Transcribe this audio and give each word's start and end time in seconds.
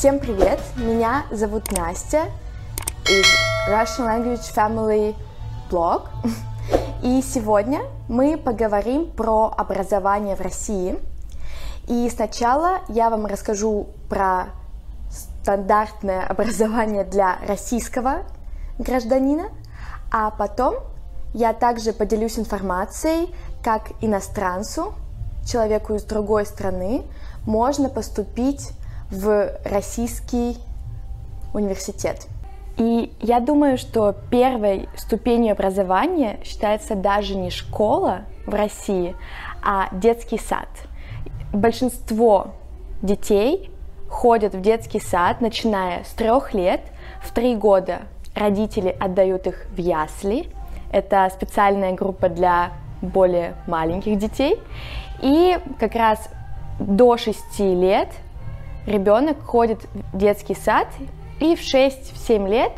Всем 0.00 0.18
привет! 0.18 0.58
Меня 0.76 1.26
зовут 1.30 1.70
Настя 1.72 2.30
из 3.04 3.26
Russian 3.68 4.06
Language 4.08 4.54
Family 4.56 5.14
Blog. 5.70 6.08
И 7.02 7.20
сегодня 7.20 7.82
мы 8.08 8.38
поговорим 8.38 9.10
про 9.10 9.52
образование 9.54 10.36
в 10.36 10.40
России. 10.40 10.98
И 11.86 12.08
сначала 12.08 12.78
я 12.88 13.10
вам 13.10 13.26
расскажу 13.26 13.88
про 14.08 14.46
стандартное 15.10 16.24
образование 16.26 17.04
для 17.04 17.36
российского 17.46 18.22
гражданина, 18.78 19.50
а 20.10 20.30
потом 20.30 20.76
я 21.34 21.52
также 21.52 21.92
поделюсь 21.92 22.38
информацией, 22.38 23.34
как 23.62 23.90
иностранцу, 24.00 24.94
человеку 25.44 25.92
из 25.92 26.04
другой 26.04 26.46
страны, 26.46 27.02
можно 27.44 27.90
поступить 27.90 28.70
в 29.10 29.52
российский 29.64 30.56
университет. 31.52 32.28
И 32.76 33.12
я 33.20 33.40
думаю, 33.40 33.76
что 33.76 34.14
первой 34.30 34.88
ступенью 34.96 35.52
образования 35.52 36.38
считается 36.44 36.94
даже 36.94 37.34
не 37.36 37.50
школа 37.50 38.22
в 38.46 38.54
России, 38.54 39.14
а 39.62 39.88
детский 39.92 40.38
сад. 40.38 40.68
Большинство 41.52 42.52
детей 43.02 43.70
ходят 44.08 44.54
в 44.54 44.60
детский 44.60 45.00
сад, 45.00 45.40
начиная 45.40 46.04
с 46.04 46.10
трех 46.10 46.54
лет. 46.54 46.80
В 47.22 47.34
три 47.34 47.54
года 47.54 48.02
родители 48.34 48.96
отдают 48.98 49.46
их 49.46 49.66
в 49.70 49.78
ясли. 49.78 50.48
Это 50.92 51.30
специальная 51.32 51.92
группа 51.92 52.28
для 52.28 52.70
более 53.02 53.54
маленьких 53.66 54.18
детей. 54.18 54.58
И 55.22 55.58
как 55.78 55.94
раз 55.94 56.28
до 56.78 57.16
6 57.16 57.60
лет 57.60 58.08
ребенок 58.90 59.42
ходит 59.44 59.86
в 60.12 60.18
детский 60.18 60.54
сад, 60.54 60.88
и 61.38 61.56
в 61.56 61.60
6-7 61.60 62.48
лет 62.48 62.72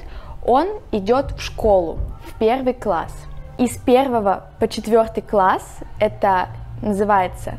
он 0.44 0.68
идет 0.92 1.32
в 1.32 1.40
школу, 1.40 1.98
в 2.26 2.38
первый 2.38 2.74
класс. 2.74 3.12
Из 3.58 3.76
первого 3.76 4.46
по 4.58 4.68
четвертый 4.68 5.22
класс 5.22 5.78
это 5.98 6.48
называется 6.80 7.58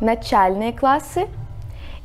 начальные 0.00 0.72
классы, 0.72 1.28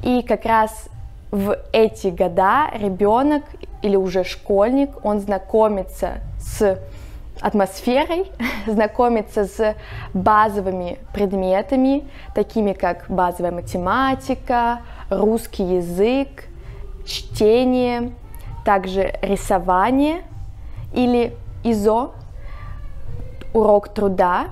и 0.03 0.21
как 0.21 0.45
раз 0.45 0.89
в 1.31 1.57
эти 1.73 2.07
года 2.07 2.69
ребенок 2.73 3.43
или 3.81 3.95
уже 3.95 4.23
школьник, 4.23 4.89
он 5.03 5.19
знакомится 5.19 6.21
с 6.39 6.79
атмосферой, 7.39 8.31
знакомиться 8.67 9.45
с 9.45 9.75
базовыми 10.13 10.99
предметами, 11.13 12.07
такими 12.35 12.73
как 12.73 13.05
базовая 13.09 13.51
математика, 13.51 14.81
русский 15.09 15.77
язык, 15.77 16.45
чтение, 17.05 18.11
также 18.65 19.17
рисование 19.21 20.21
или 20.93 21.35
ИЗО, 21.63 22.13
урок 23.53 23.89
труда. 23.89 24.47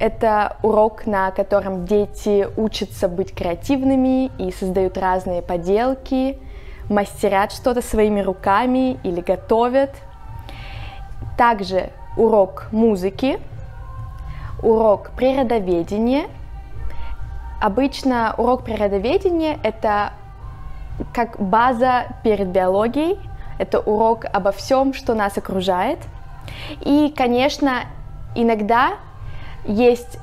Это 0.00 0.56
урок, 0.62 1.06
на 1.06 1.30
котором 1.30 1.86
дети 1.86 2.48
учатся 2.56 3.08
быть 3.08 3.32
креативными 3.32 4.26
и 4.38 4.50
создают 4.50 4.98
разные 4.98 5.40
поделки, 5.40 6.38
мастерят 6.88 7.52
что-то 7.52 7.80
своими 7.80 8.20
руками 8.20 8.98
или 9.04 9.20
готовят. 9.20 9.90
Также 11.38 11.90
урок 12.16 12.68
музыки, 12.72 13.38
урок 14.62 15.10
природоведения. 15.16 16.24
Обычно 17.60 18.34
урок 18.36 18.64
природоведения— 18.64 19.58
это 19.62 20.12
как 21.12 21.40
база 21.40 22.06
перед 22.22 22.48
биологией, 22.48 23.18
это 23.58 23.80
урок 23.80 24.24
обо 24.32 24.52
всем, 24.52 24.94
что 24.94 25.14
нас 25.14 25.36
окружает. 25.38 25.98
И, 26.80 27.12
конечно, 27.16 27.84
иногда 28.34 28.94
есть 29.64 30.18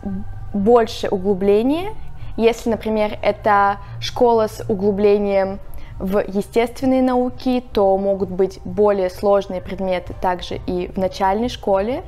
больше 0.53 1.07
углубления, 1.09 1.93
если, 2.37 2.69
например, 2.69 3.17
это 3.21 3.77
школа 3.99 4.47
с 4.47 4.63
углублением 4.69 5.59
в 5.99 6.19
естественные 6.19 7.01
науки, 7.01 7.63
то 7.73 7.95
могут 7.97 8.29
быть 8.29 8.59
более 8.65 9.09
сложные 9.09 9.61
предметы 9.61 10.13
также 10.19 10.55
и 10.65 10.87
в 10.87 10.97
начальной 10.97 11.49
школе. 11.49 12.03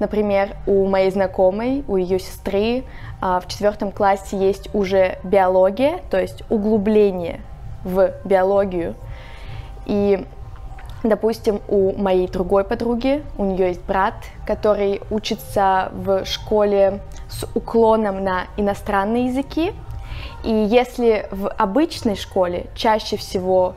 Например, 0.00 0.56
у 0.66 0.86
моей 0.86 1.10
знакомой, 1.10 1.84
у 1.86 1.96
ее 1.96 2.18
сестры 2.18 2.84
а, 3.20 3.40
в 3.40 3.46
четвертом 3.46 3.92
классе 3.92 4.36
есть 4.36 4.74
уже 4.74 5.18
биология, 5.22 6.00
то 6.10 6.20
есть 6.20 6.42
углубление 6.50 7.40
в 7.84 8.12
биологию. 8.24 8.94
И, 9.86 10.24
допустим, 11.02 11.60
у 11.68 11.92
моей 11.96 12.28
другой 12.28 12.64
подруги, 12.64 13.22
у 13.36 13.44
нее 13.44 13.68
есть 13.68 13.82
брат, 13.82 14.14
который 14.46 15.00
учится 15.10 15.90
в 15.92 16.24
школе 16.24 17.00
с 17.28 17.46
уклоном 17.54 18.24
на 18.24 18.44
иностранные 18.56 19.26
языки, 19.26 19.72
и 20.42 20.52
если 20.52 21.26
в 21.30 21.48
обычной 21.48 22.16
школе 22.16 22.66
чаще 22.74 23.16
всего 23.16 23.74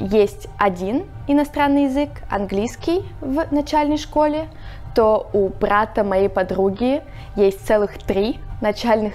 есть 0.00 0.48
один 0.58 1.04
иностранный 1.26 1.84
язык, 1.84 2.10
английский 2.30 3.04
в 3.20 3.46
начальной 3.52 3.96
школе, 3.96 4.48
то 4.94 5.28
у 5.32 5.48
брата 5.48 6.04
моей 6.04 6.28
подруги 6.28 7.02
есть 7.36 7.66
целых 7.66 7.98
три 7.98 8.38
начальных 8.60 9.14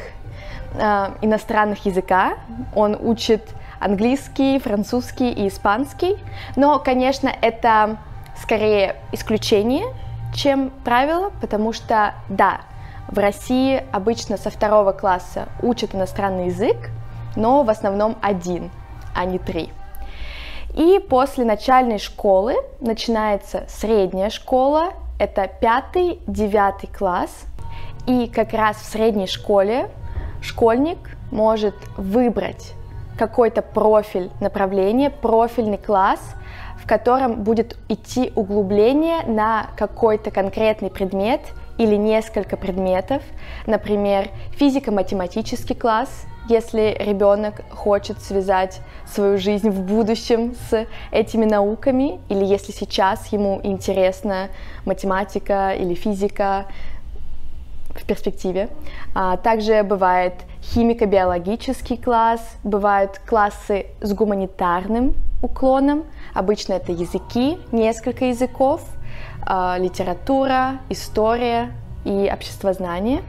э, 0.73 1.07
иностранных 1.21 1.85
языка. 1.85 2.33
Он 2.75 2.97
учит 2.99 3.47
английский, 3.79 4.59
французский 4.59 5.31
и 5.31 5.47
испанский. 5.47 6.17
Но, 6.55 6.79
конечно, 6.79 7.31
это 7.41 7.97
скорее 8.41 8.95
исключение, 9.11 9.85
чем 10.33 10.71
правило, 10.83 11.31
потому 11.41 11.73
что, 11.73 12.13
да, 12.29 12.61
в 13.07 13.17
России 13.17 13.83
обычно 13.91 14.37
со 14.37 14.49
второго 14.49 14.91
класса 14.91 15.47
учат 15.61 15.95
иностранный 15.95 16.47
язык, 16.47 16.91
но 17.35 17.63
в 17.63 17.69
основном 17.69 18.17
один, 18.21 18.69
а 19.15 19.25
не 19.25 19.39
три. 19.39 19.71
И 20.75 20.99
после 20.99 21.45
начальной 21.45 21.97
школы 21.97 22.55
начинается 22.79 23.65
средняя 23.67 24.29
школа, 24.29 24.93
это 25.19 25.49
пятый, 25.59 26.19
девятый 26.27 26.89
класс. 26.89 27.45
И 28.07 28.27
как 28.27 28.53
раз 28.53 28.77
в 28.77 28.85
средней 28.85 29.27
школе 29.27 29.89
школьник 30.41 30.97
может 31.31 31.75
выбрать 31.97 32.73
какой-то 33.17 33.61
профиль 33.61 34.31
направления, 34.39 35.09
профильный 35.09 35.77
класс, 35.77 36.21
в 36.81 36.87
котором 36.87 37.43
будет 37.43 37.77
идти 37.89 38.31
углубление 38.35 39.23
на 39.27 39.67
какой-то 39.75 40.31
конкретный 40.31 40.89
предмет 40.89 41.41
или 41.77 41.95
несколько 41.95 42.55
предметов, 42.57 43.21
например, 43.65 44.29
физико-математический 44.57 45.75
класс, 45.75 46.25
если 46.49 46.95
ребенок 46.99 47.61
хочет 47.69 48.19
связать 48.21 48.81
свою 49.05 49.37
жизнь 49.37 49.69
в 49.69 49.81
будущем 49.81 50.55
с 50.69 50.85
этими 51.11 51.45
науками, 51.45 52.19
или 52.29 52.45
если 52.45 52.71
сейчас 52.71 53.27
ему 53.27 53.59
интересна 53.63 54.49
математика 54.85 55.73
или 55.73 55.93
физика 55.93 56.65
в 57.89 58.05
перспективе. 58.05 58.69
А, 59.15 59.37
также 59.37 59.83
бывает 59.83 60.33
химико-биологический 60.61 61.97
класс, 61.97 62.41
бывают 62.63 63.19
классы 63.27 63.87
с 64.01 64.13
гуманитарным 64.13 65.15
уклоном, 65.41 66.03
обычно 66.33 66.73
это 66.73 66.91
языки, 66.91 67.57
несколько 67.71 68.25
языков– 68.25 68.81
а, 69.41 69.77
литература, 69.79 70.79
история 70.89 71.71
и 72.05 72.29
обществознание. 72.31 73.23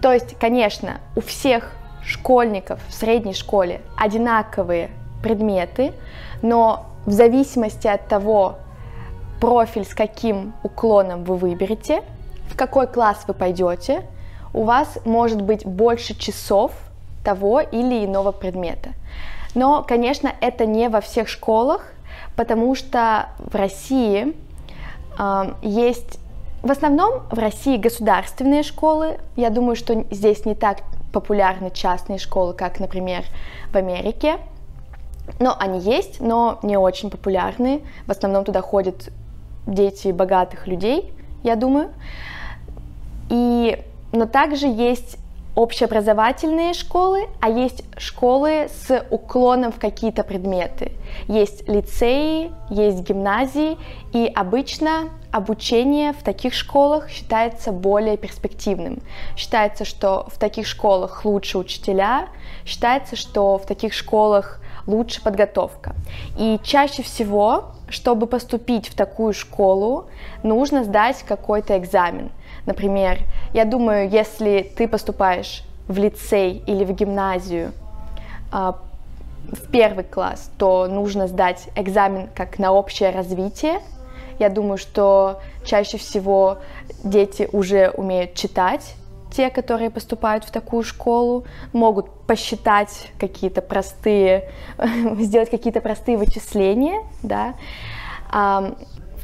То 0.00 0.12
есть, 0.12 0.38
конечно, 0.38 1.00
у 1.14 1.20
всех 1.20 1.72
школьников 2.06 2.80
в 2.88 2.94
средней 2.94 3.34
школе 3.34 3.80
одинаковые 3.96 4.90
предметы, 5.22 5.92
но 6.40 6.86
в 7.04 7.10
зависимости 7.10 7.86
от 7.86 8.06
того, 8.08 8.56
профиль 9.40 9.84
с 9.84 9.94
каким 9.94 10.54
уклоном 10.62 11.24
вы 11.24 11.36
выберете, 11.36 12.02
в 12.48 12.56
какой 12.56 12.86
класс 12.86 13.24
вы 13.26 13.34
пойдете, 13.34 14.06
у 14.54 14.62
вас 14.62 14.98
может 15.04 15.42
быть 15.42 15.66
больше 15.66 16.16
часов 16.16 16.72
того 17.24 17.60
или 17.60 18.04
иного 18.04 18.32
предмета. 18.32 18.90
Но, 19.54 19.82
конечно, 19.82 20.32
это 20.40 20.64
не 20.64 20.88
во 20.88 21.00
всех 21.00 21.28
школах, 21.28 21.92
потому 22.36 22.74
что 22.74 23.30
в 23.38 23.54
России 23.54 24.34
есть 25.62 26.20
в 26.62 26.70
основном 26.70 27.22
в 27.30 27.38
России 27.38 27.76
государственные 27.76 28.62
школы. 28.62 29.18
Я 29.36 29.50
думаю, 29.50 29.76
что 29.76 30.04
здесь 30.10 30.44
не 30.44 30.54
так 30.54 30.78
популярны 31.12 31.70
частные 31.70 32.18
школы, 32.18 32.54
как, 32.54 32.80
например, 32.80 33.24
в 33.72 33.76
Америке. 33.76 34.38
Но 35.40 35.56
они 35.58 35.80
есть, 35.80 36.20
но 36.20 36.58
не 36.62 36.76
очень 36.76 37.10
популярны. 37.10 37.82
В 38.06 38.10
основном 38.10 38.44
туда 38.44 38.62
ходят 38.62 39.10
дети 39.66 40.08
богатых 40.08 40.66
людей, 40.66 41.12
я 41.42 41.56
думаю. 41.56 41.90
И, 43.28 43.82
но 44.12 44.26
также 44.26 44.66
есть 44.66 45.18
общеобразовательные 45.56 46.74
школы, 46.74 47.28
а 47.40 47.48
есть 47.48 47.82
школы 47.96 48.68
с 48.68 49.04
уклоном 49.10 49.72
в 49.72 49.80
какие-то 49.80 50.22
предметы. 50.22 50.92
Есть 51.28 51.66
лицеи, 51.66 52.52
есть 52.68 53.00
гимназии, 53.00 53.78
и 54.12 54.30
обычно 54.32 55.08
обучение 55.32 56.12
в 56.12 56.22
таких 56.22 56.52
школах 56.52 57.08
считается 57.08 57.72
более 57.72 58.18
перспективным. 58.18 59.00
Считается, 59.34 59.86
что 59.86 60.28
в 60.30 60.38
таких 60.38 60.66
школах 60.66 61.24
лучше 61.24 61.56
учителя, 61.58 62.28
считается, 62.66 63.16
что 63.16 63.56
в 63.56 63.64
таких 63.64 63.94
школах 63.94 64.60
лучше 64.86 65.22
подготовка. 65.22 65.94
И 66.38 66.60
чаще 66.62 67.02
всего, 67.02 67.72
чтобы 67.88 68.26
поступить 68.26 68.88
в 68.88 68.94
такую 68.94 69.32
школу, 69.32 70.06
нужно 70.42 70.84
сдать 70.84 71.22
какой-то 71.22 71.78
экзамен. 71.78 72.30
Например, 72.66 73.18
я 73.54 73.64
думаю, 73.64 74.08
если 74.10 74.70
ты 74.76 74.88
поступаешь 74.88 75.62
в 75.88 75.96
лицей 75.98 76.62
или 76.66 76.84
в 76.84 76.92
гимназию 76.92 77.72
а, 78.52 78.78
в 79.52 79.70
первый 79.70 80.04
класс, 80.04 80.50
то 80.58 80.86
нужно 80.88 81.28
сдать 81.28 81.68
экзамен 81.76 82.28
как 82.34 82.58
на 82.58 82.72
общее 82.72 83.10
развитие. 83.10 83.80
Я 84.38 84.48
думаю, 84.50 84.78
что 84.78 85.40
чаще 85.64 85.96
всего 85.96 86.58
дети 87.04 87.48
уже 87.52 87.90
умеют 87.90 88.34
читать, 88.34 88.96
те, 89.30 89.50
которые 89.50 89.90
поступают 89.90 90.44
в 90.44 90.50
такую 90.50 90.82
школу, 90.82 91.44
могут 91.72 92.10
посчитать 92.26 93.10
какие-то 93.18 93.60
простые, 93.60 94.50
сделать 95.18 95.50
какие-то 95.50 95.80
простые 95.80 96.16
вычисления, 96.16 97.02
да. 97.22 97.54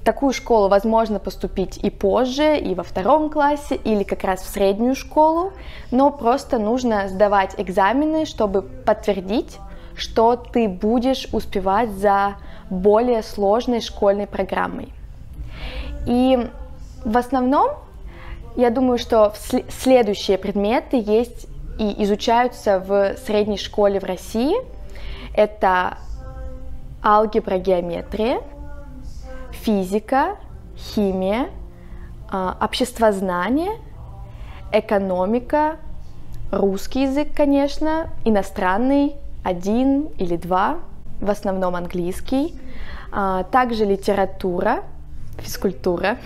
В 0.03 0.05
такую 0.05 0.33
школу 0.33 0.67
возможно 0.67 1.21
поступить 1.21 1.77
и 1.77 1.89
позже, 1.89 2.59
и 2.59 2.75
во 2.75 2.83
втором 2.83 3.31
классе, 3.31 3.77
или 3.77 4.03
как 4.03 4.25
раз 4.25 4.43
в 4.43 4.49
среднюю 4.49 4.97
школу, 4.97 5.53
но 5.93 6.11
просто 6.11 6.59
нужно 6.59 7.07
сдавать 7.07 7.55
экзамены, 7.57 8.27
чтобы 8.27 8.63
подтвердить, 8.63 9.59
что 9.95 10.35
ты 10.35 10.69
будешь 10.69 11.29
успевать 11.33 11.91
за 11.91 12.35
более 12.69 13.23
сложной 13.23 13.81
школьной 13.81 14.27
программой. 14.27 14.93
И 16.05 16.49
в 17.05 17.17
основном, 17.17 17.69
я 18.57 18.71
думаю, 18.71 18.99
что 18.99 19.33
следующие 19.69 20.37
предметы 20.37 20.97
есть 20.97 21.47
и 21.79 22.03
изучаются 22.03 22.81
в 22.81 23.15
средней 23.25 23.57
школе 23.57 24.01
в 24.01 24.05
России. 24.05 24.57
Это 25.37 25.99
алгебра, 27.05 27.59
геометрия, 27.59 28.41
физика, 29.63 30.37
химия, 30.77 31.49
а, 32.31 32.57
обществознание, 32.61 33.73
экономика, 34.73 35.77
русский 36.51 37.03
язык, 37.03 37.29
конечно, 37.35 38.09
иностранный, 38.25 39.15
один 39.45 40.09
или 40.19 40.37
два, 40.37 40.79
в 41.21 41.31
основном 41.31 41.77
английский, 41.77 42.55
а, 43.13 43.45
также 43.45 43.85
литература, 43.85 44.83
физкультура, 45.39 46.19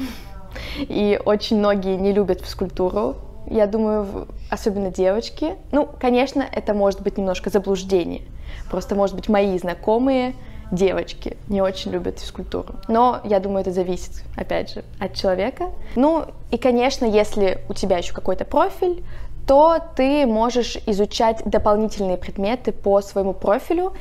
и 0.78 1.20
очень 1.24 1.58
многие 1.58 1.96
не 1.96 2.12
любят 2.12 2.40
физкультуру, 2.40 3.16
я 3.48 3.66
думаю, 3.66 4.28
особенно 4.50 4.90
девочки. 4.90 5.54
Ну, 5.70 5.88
конечно, 6.00 6.44
это 6.50 6.74
может 6.74 7.02
быть 7.02 7.18
немножко 7.18 7.50
заблуждение, 7.50 8.22
просто, 8.70 8.94
может 8.94 9.14
быть, 9.14 9.28
мои 9.28 9.58
знакомые 9.58 10.34
девочки 10.72 11.36
не 11.48 11.60
очень 11.60 11.92
любят 11.92 12.18
физкультуру. 12.18 12.76
Но 12.88 13.20
я 13.24 13.40
думаю, 13.40 13.60
это 13.60 13.72
зависит, 13.72 14.24
опять 14.36 14.72
же, 14.72 14.84
от 14.98 15.14
человека. 15.14 15.70
Ну 15.94 16.24
и, 16.50 16.58
конечно, 16.58 17.04
если 17.04 17.60
у 17.68 17.74
тебя 17.74 17.98
еще 17.98 18.12
какой-то 18.12 18.44
профиль, 18.44 19.04
то 19.46 19.78
ты 19.94 20.26
можешь 20.26 20.76
изучать 20.86 21.42
дополнительные 21.44 22.16
предметы 22.16 22.72
по 22.72 23.00
своему 23.00 23.32
профилю. 23.32 23.92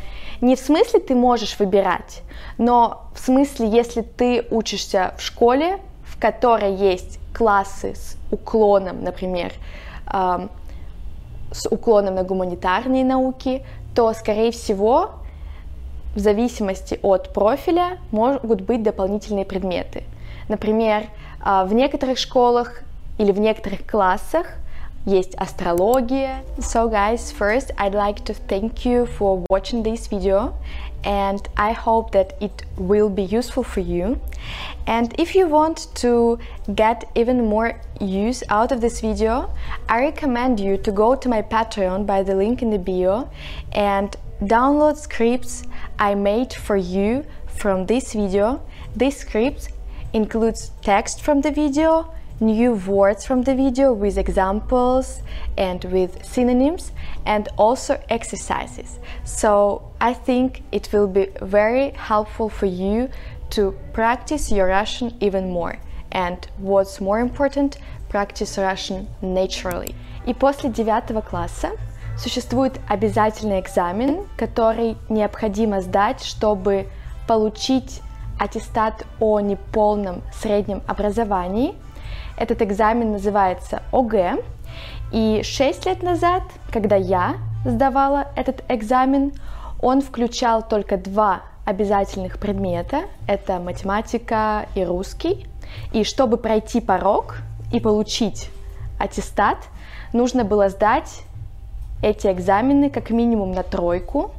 Не 0.42 0.56
в 0.56 0.60
смысле 0.60 1.00
ты 1.00 1.14
можешь 1.14 1.60
выбирать, 1.60 2.24
но 2.58 3.04
в 3.14 3.20
смысле, 3.20 3.68
если 3.70 4.02
ты 4.02 4.48
учишься 4.50 5.14
в 5.18 5.22
школе, 5.22 5.78
в 6.04 6.20
которой 6.20 6.74
есть 6.74 7.20
классы 7.32 7.94
с 7.96 8.18
уклоном, 8.32 9.04
например, 9.04 9.54
с 11.52 11.70
уклоном 11.70 12.16
на 12.16 12.24
гуманитарные 12.24 13.06
науки, 13.06 13.64
то, 13.94 14.14
скорее 14.14 14.52
всего, 14.52 15.12
в 16.16 16.20
зависимости 16.20 17.00
от 17.04 17.34
профиля 17.34 18.00
могут 18.12 18.62
быть 18.62 18.82
дополнительные 18.82 19.46
предметы. 19.46 20.04
Например, 20.48 21.08
в 21.44 21.74
некоторых 21.74 22.18
школах 22.18 22.82
или 23.18 23.32
в 23.32 23.40
некоторых 23.40 23.86
классах 23.86 24.48
есть 25.06 25.36
астрология. 25.36 26.44
So 26.58 26.90
guys, 26.90 27.32
first 27.38 27.72
I'd 27.78 27.94
like 27.94 28.24
to 28.26 28.36
thank 28.48 28.86
you 28.86 29.06
for 29.06 29.44
watching 29.50 29.84
this 29.84 30.08
video 30.08 30.54
and 31.06 31.48
I 31.56 31.72
hope 31.72 32.12
that 32.12 32.36
it 32.42 32.66
will 32.76 33.10
be 33.10 33.24
useful 33.24 33.64
for 33.64 33.80
you. 33.80 34.20
And 34.88 35.14
if 35.20 35.36
you 35.36 35.48
want 35.48 35.88
to 35.96 36.40
get 36.74 37.10
even 37.16 37.46
more 37.46 37.80
use 38.02 38.44
out 38.50 38.72
of 38.72 38.82
this 38.82 39.02
video, 39.02 39.52
I 39.88 40.02
recommend 40.02 40.60
you 40.60 40.78
to 40.78 40.92
go 40.92 41.16
to 41.16 41.30
my 41.30 41.42
Patreon 41.44 42.06
by 42.06 42.24
the 42.24 42.36
link 42.36 42.62
in 42.62 42.72
the 42.72 42.80
bio 42.80 43.30
and 43.72 44.16
download 44.42 44.98
scripts 44.98 45.64
I 46.00 46.16
made 46.16 46.54
for 46.54 46.76
you 46.76 47.26
from 47.48 47.86
this 47.86 48.14
video. 48.14 48.62
This 48.96 49.18
script 49.18 49.70
includes 50.14 50.72
text 50.82 51.22
from 51.22 51.42
the 51.42 51.52
video, 51.52 52.12
new 52.41 52.73
words 52.73 53.27
from 53.27 53.43
the 53.43 53.55
video 53.55 53.93
with 53.93 54.17
examples 54.17 55.23
and 55.59 55.85
with 55.85 56.25
synonyms 56.25 56.93
and 57.27 57.49
also 57.59 58.01
exercises. 58.09 58.99
So 59.25 59.93
I 60.01 60.15
think 60.15 60.63
it 60.73 60.89
will 60.93 61.07
be 61.07 61.29
very 61.43 61.91
helpful 61.91 62.49
for 62.49 62.67
you 62.67 63.11
to 63.51 63.75
practice 63.93 64.51
your 64.51 64.69
Russian 64.69 65.17
even 65.21 65.51
more. 65.51 65.79
And 66.13 66.39
what's 66.59 67.01
more 67.01 67.21
important, 67.21 67.79
practice 68.09 68.59
Russian 68.59 69.07
naturally. 69.21 69.95
И 70.27 70.35
после 70.35 70.71
девятого 70.71 71.21
класса 71.23 71.71
существует 72.19 72.81
обязательный 72.89 73.61
экзамен, 73.61 74.27
который 74.37 74.97
необходимо 75.09 75.81
сдать, 75.81 76.23
чтобы 76.23 76.89
получить 77.27 78.03
аттестат 78.39 79.05
о 79.21 79.41
неполном 79.41 80.23
среднем 80.33 80.83
образовании. 80.87 81.75
Этот 82.38 82.62
экзамен 82.62 83.12
называется 83.12 83.82
ОГЭ. 83.92 84.44
И 85.12 85.42
6 85.44 85.86
лет 85.86 86.04
назад, 86.04 86.44
когда 86.72 86.96
я 86.96 87.36
сдавала 87.64 88.28
этот 88.36 88.64
экзамен, 88.70 89.34
он 89.82 90.02
включал 90.02 90.68
только 90.68 90.98
два 90.98 91.44
обязательных 91.66 92.40
предмета. 92.40 93.04
Это 93.28 93.60
математика 93.60 94.68
и 94.76 94.84
русский. 94.84 95.48
И 95.92 96.04
чтобы 96.04 96.38
пройти 96.38 96.82
порог 96.82 97.38
и 97.72 97.80
получить 97.80 98.50
аттестат, 99.00 99.58
нужно 100.14 100.44
было 100.44 100.70
сдать 100.70 101.24
эти 102.02 102.28
экзамены 102.28 102.90
как 102.90 103.10
минимум 103.10 103.52
на 103.52 103.64
тройку. 103.64 104.32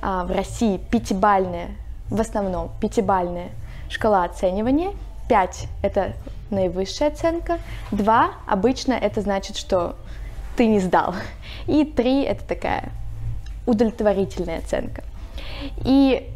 А, 0.00 0.24
в 0.24 0.30
России 0.30 0.78
пятибальная, 0.78 1.70
в 2.08 2.20
основном 2.20 2.70
пятибальная 2.80 3.50
шкала 3.88 4.24
оценивания. 4.24 4.92
5– 5.28 5.68
это 5.82 6.12
наивысшая 6.54 7.08
оценка. 7.08 7.58
2 7.90 8.30
обычно 8.46 8.92
это 8.94 9.20
значит, 9.20 9.56
что 9.56 9.96
ты 10.56 10.66
не 10.66 10.80
сдал. 10.80 11.14
И 11.66 11.84
3– 11.84 12.22
это 12.24 12.44
такая 12.44 12.92
удовлетворительная 13.66 14.58
оценка. 14.58 15.02
И 15.84 16.30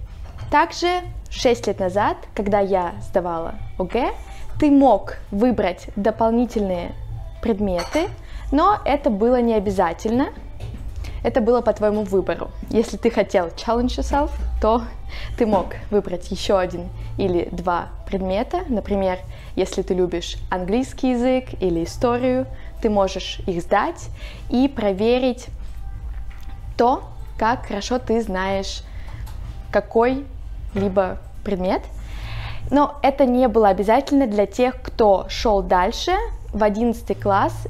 также 0.50 0.88
6 1.30 1.66
лет 1.66 1.80
назад, 1.80 2.16
когда 2.34 2.60
я 2.60 2.94
сдавала 3.02 3.54
ОГЭ, 3.78 4.12
ты 4.58 4.70
мог 4.70 5.18
выбрать 5.30 5.88
дополнительные 5.94 6.92
предметы, 7.42 8.08
но 8.50 8.78
это 8.84 9.10
было 9.10 9.40
не 9.40 9.54
обязательно, 9.54 10.28
это 11.22 11.40
было 11.40 11.60
по 11.60 11.72
твоему 11.72 12.02
выбору. 12.02 12.50
Если 12.70 12.96
ты 12.96 13.10
хотел 13.10 13.48
challenge 13.48 13.98
yourself, 13.98 14.30
то 14.60 14.82
ты 15.36 15.46
мог 15.46 15.74
выбрать 15.90 16.30
еще 16.30 16.58
один 16.58 16.88
или 17.18 17.48
два 17.52 17.88
предмета. 18.06 18.60
Например, 18.68 19.18
если 19.56 19.82
ты 19.82 19.92
любишь 19.92 20.36
английский 20.50 21.10
язык 21.10 21.60
или 21.60 21.84
историю, 21.84 22.46
ты 22.80 22.88
можешь 22.88 23.40
их 23.46 23.60
сдать 23.60 24.08
и 24.48 24.68
проверить 24.68 25.48
то, 26.78 27.02
как 27.36 27.66
хорошо 27.66 27.98
ты 27.98 28.22
знаешь 28.22 28.82
какой-либо 29.70 31.18
предмет. 31.44 31.82
Но 32.70 32.98
это 33.02 33.26
не 33.26 33.48
было 33.48 33.68
обязательно 33.68 34.26
для 34.26 34.46
тех, 34.46 34.80
кто 34.80 35.26
шел 35.28 35.62
дальше 35.62 36.12
в 36.52 36.62
11 36.62 37.20
класс, 37.20 37.66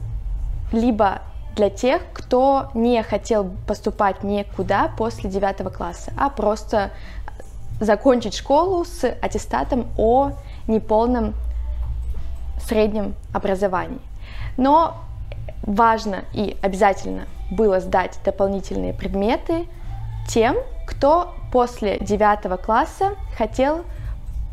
либо 0.72 1.22
для 1.56 1.70
тех, 1.70 2.02
кто 2.12 2.70
не 2.74 3.02
хотел 3.02 3.50
поступать 3.66 4.22
никуда 4.22 4.92
после 4.96 5.28
9 5.28 5.72
класса, 5.72 6.12
а 6.16 6.28
просто 6.30 6.92
закончить 7.80 8.34
школу 8.34 8.84
с 8.84 9.04
аттестатом 9.04 9.86
о 9.96 10.32
неполном 10.66 11.34
среднем 12.66 13.14
образовании. 13.32 14.00
Но 14.56 14.96
важно 15.62 16.24
и 16.32 16.56
обязательно 16.62 17.26
было 17.50 17.80
сдать 17.80 18.18
дополнительные 18.24 18.92
предметы 18.92 19.66
тем, 20.28 20.56
кто 20.86 21.34
после 21.52 21.98
9 21.98 22.60
класса 22.60 23.14
хотел 23.36 23.84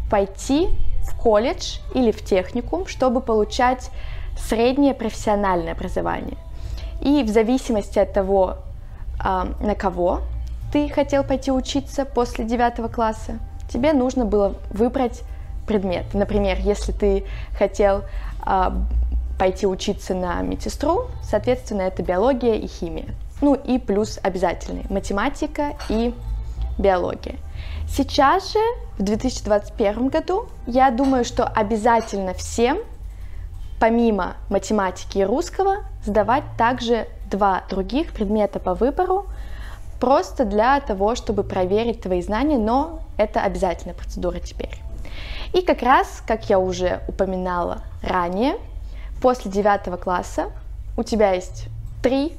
пойти 0.10 0.70
в 1.04 1.16
колледж 1.16 1.80
или 1.94 2.12
в 2.12 2.24
техникум, 2.24 2.88
чтобы 2.88 3.22
получать 3.22 3.90
среднее 4.38 4.94
профессиональное 4.94 5.74
образование. 5.74 6.38
И 7.02 7.24
в 7.24 7.30
зависимости 7.30 8.00
от 8.00 8.14
того, 8.14 8.58
а, 9.20 9.48
на 9.60 9.76
кого 9.76 10.22
ты 10.76 10.90
хотел 10.90 11.24
пойти 11.24 11.54
учиться 11.54 12.04
после 12.04 12.44
9 12.44 12.92
класса, 12.92 13.40
тебе 13.70 13.94
нужно 13.94 14.26
было 14.26 14.56
выбрать 14.72 15.22
предмет. 15.66 16.14
Например, 16.14 16.58
если 16.60 16.92
ты 16.92 17.24
хотел 17.58 18.04
а, 18.42 18.76
пойти 19.40 19.66
учиться 19.68 20.14
на 20.14 20.42
медсестру, 20.42 21.08
соответственно, 21.24 21.84
это 21.84 22.04
биология 22.04 22.56
и 22.56 22.68
химия. 22.68 23.06
Ну 23.40 23.54
и 23.54 23.80
плюс 23.80 24.20
обязательные 24.22 24.84
математика 24.90 25.78
и 25.88 26.14
биология. 26.78 27.36
Сейчас 27.88 28.52
же, 28.52 28.60
в 28.98 29.04
2021 29.04 30.10
году, 30.10 30.50
я 30.68 30.92
думаю, 30.92 31.24
что 31.24 31.46
обязательно 31.46 32.34
всем, 32.34 32.80
помимо 33.80 34.34
математики 34.50 35.20
и 35.20 35.24
русского, 35.24 35.86
сдавать 36.04 36.44
также 36.58 37.08
два 37.32 37.64
других 37.70 38.12
предмета 38.12 38.60
по 38.60 38.74
выбору, 38.74 39.28
просто 40.00 40.46
для 40.46 40.80
того, 40.80 41.16
чтобы 41.16 41.44
проверить 41.44 42.02
твои 42.02 42.22
знания, 42.22 42.58
но 42.58 43.00
это 43.18 43.42
обязательная 43.42 43.96
процедура 43.96 44.40
теперь. 44.40 44.78
И 45.54 45.62
как 45.62 45.82
раз, 45.82 46.22
как 46.26 46.50
я 46.50 46.60
уже 46.60 47.02
упоминала 47.08 47.82
ранее, 48.02 48.58
после 49.22 49.52
девятого 49.52 49.98
класса 49.98 50.52
у 50.98 51.04
тебя 51.04 51.32
есть 51.32 51.68
три 52.04 52.34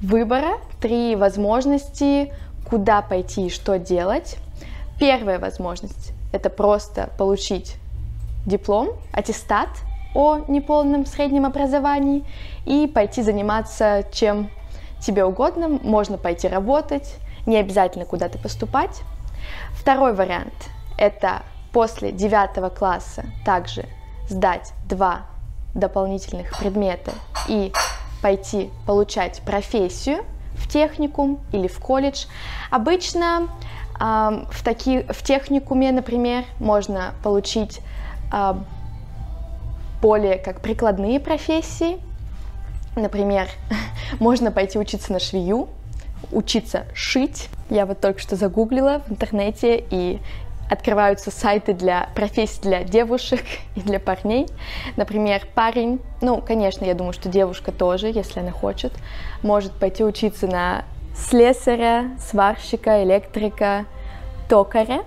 выбора, 0.00 0.58
три 0.80 1.16
возможности, 1.16 2.32
куда 2.68 3.02
пойти 3.02 3.46
и 3.46 3.50
что 3.50 3.78
делать. 3.78 4.36
Первая 4.98 5.38
возможность– 5.38 6.12
это 6.32 6.50
просто 6.50 7.10
получить 7.18 7.76
диплом, 8.46 8.90
аттестат 9.12 9.68
о 10.14 10.38
неполном 10.46 11.06
среднем 11.06 11.44
образовании 11.44 12.24
и 12.66 12.86
пойти 12.86 13.22
заниматься 13.22 14.04
чем 14.12 14.50
тебе 15.04 15.24
угодно. 15.24 15.68
Можно 15.68 16.18
пойти 16.18 16.48
работать, 16.48 17.16
не 17.46 17.56
обязательно 17.56 18.04
куда-то 18.04 18.38
поступать. 18.38 19.02
Второй 19.72 20.14
вариант– 20.14 20.54
это 20.98 21.42
после 21.72 22.12
девятого 22.12 22.70
класса 22.70 23.24
также 23.44 23.86
сдать 24.28 24.72
два 24.88 25.22
дополнительных 25.74 26.56
предмета 26.58 27.12
и 27.48 27.72
пойти 28.22 28.70
получать 28.86 29.42
профессию 29.42 30.24
в 30.54 30.68
техникум 30.68 31.40
или 31.52 31.66
в 31.66 31.78
колледж. 31.80 32.26
Обычно 32.70 33.48
э, 34.00 34.44
в, 34.50 34.64
таки, 34.64 35.02
в 35.10 35.22
техникуме, 35.22 35.92
например, 35.92 36.44
можно 36.58 37.12
получить 37.22 37.80
э, 38.32 38.54
более 40.00 40.38
как 40.38 40.60
прикладные 40.60 41.18
профессии. 41.18 41.98
Например, 42.96 43.48
можно 44.20 44.50
пойти 44.50 44.78
учиться 44.78 45.12
на 45.12 45.18
швею, 45.18 45.68
учиться 46.30 46.86
шить. 46.94 47.48
Я 47.70 47.86
вот 47.86 48.00
только 48.00 48.20
что 48.20 48.36
загуглила 48.36 49.02
в 49.06 49.12
интернете, 49.12 49.84
и 49.90 50.20
открываются 50.70 51.30
сайты 51.30 51.74
для 51.74 52.08
профессий 52.14 52.60
для 52.62 52.84
девушек 52.84 53.42
и 53.76 53.80
для 53.80 54.00
парней. 54.00 54.46
Например, 54.96 55.42
парень, 55.54 56.00
ну, 56.20 56.40
конечно, 56.40 56.84
я 56.84 56.94
думаю, 56.94 57.12
что 57.12 57.28
девушка 57.28 57.72
тоже, 57.72 58.08
если 58.08 58.40
она 58.40 58.50
хочет, 58.50 58.92
может 59.42 59.72
пойти 59.72 60.04
учиться 60.04 60.46
на 60.46 60.84
слесаря, 61.14 62.10
сварщика, 62.18 63.02
электрика, 63.04 63.86
токаря, 64.48 65.04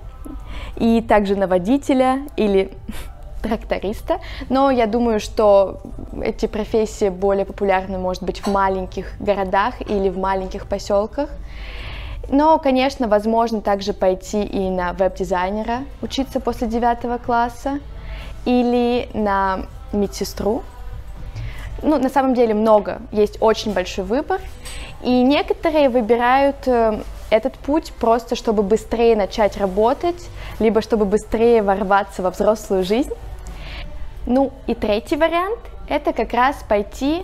и 0.75 1.01
также 1.01 1.35
на 1.35 1.47
водителя 1.47 2.21
или 2.35 2.71
тракториста. 3.41 4.19
Но 4.49 4.71
я 4.71 4.87
думаю, 4.87 5.19
что 5.19 5.81
эти 6.21 6.45
профессии 6.45 7.09
более 7.09 7.45
популярны, 7.45 7.97
может 7.97 8.23
быть, 8.23 8.39
в 8.39 8.47
маленьких 8.47 9.13
городах 9.19 9.81
или 9.81 10.09
в 10.09 10.17
маленьких 10.17 10.67
поселках. 10.67 11.29
Но, 12.29 12.59
конечно, 12.59 13.07
возможно 13.07 13.61
также 13.61 13.93
пойти 13.93 14.43
и 14.43 14.69
на 14.69 14.93
веб-дизайнера, 14.93 15.83
учиться 16.01 16.39
после 16.39 16.67
девятого 16.67 17.17
класса, 17.17 17.79
или 18.47 19.09
на 19.13 19.65
медсестру. 19.91 20.63
Ну, 21.83 21.99
на 21.99 22.09
самом 22.09 22.33
деле 22.33 22.53
много, 22.53 23.01
есть 23.11 23.37
очень 23.41 23.73
большой 23.73 24.05
выбор. 24.05 24.39
И 25.03 25.21
некоторые 25.21 25.89
выбирают 25.89 26.55
э, 26.65 27.01
этот 27.29 27.53
путь 27.55 27.93
просто, 27.99 28.35
чтобы 28.35 28.63
быстрее 28.63 29.15
начать 29.15 29.57
работать, 29.57 30.29
либо 30.59 30.81
чтобы 30.81 31.05
быстрее 31.05 31.61
ворваться 31.61 32.21
во 32.21 32.31
взрослую 32.31 32.83
жизнь. 32.83 33.13
Ну 34.25 34.51
и 34.67 34.75
третий 34.75 35.15
вариант– 35.15 35.59
это 35.89 36.13
как 36.13 36.33
раз 36.33 36.57
пойти 36.67 37.23